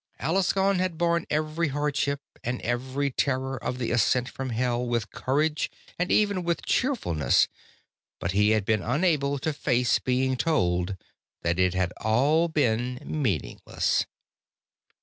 [0.19, 5.69] Alaskon had borne every hardship and every terror of the ascent from Hell with courage
[5.99, 7.47] and even with cheerfulness
[8.19, 10.97] but he had been unable to face being told
[11.43, 14.07] that it had all been meaningless.